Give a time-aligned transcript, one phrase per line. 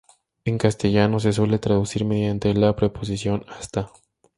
[0.45, 3.91] En castellano se suele traducir mediante la preposición "hasta".